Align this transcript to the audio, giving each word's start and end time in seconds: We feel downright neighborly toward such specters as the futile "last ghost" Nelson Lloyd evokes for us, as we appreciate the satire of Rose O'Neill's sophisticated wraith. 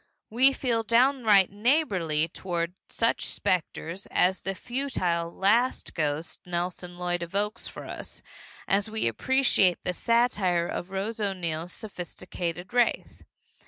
We 0.31 0.51
feel 0.51 0.81
downright 0.81 1.51
neighborly 1.51 2.27
toward 2.27 2.73
such 2.89 3.27
specters 3.27 4.07
as 4.09 4.41
the 4.41 4.55
futile 4.55 5.31
"last 5.31 5.93
ghost" 5.93 6.39
Nelson 6.43 6.97
Lloyd 6.97 7.21
evokes 7.21 7.67
for 7.67 7.85
us, 7.85 8.23
as 8.67 8.89
we 8.89 9.07
appreciate 9.07 9.77
the 9.83 9.93
satire 9.93 10.67
of 10.67 10.89
Rose 10.89 11.19
O'Neill's 11.21 11.71
sophisticated 11.71 12.73
wraith. 12.73 13.21